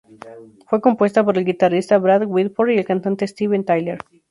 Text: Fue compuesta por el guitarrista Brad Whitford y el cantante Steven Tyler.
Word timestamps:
Fue 0.65 0.81
compuesta 0.81 1.23
por 1.23 1.37
el 1.37 1.45
guitarrista 1.45 1.99
Brad 1.99 2.23
Whitford 2.25 2.71
y 2.71 2.77
el 2.79 2.85
cantante 2.85 3.27
Steven 3.27 3.63
Tyler. 3.63 3.99